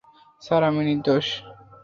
Sir, 0.41 0.61
আমি 0.63 0.81
নির্দোষ। 0.85 1.27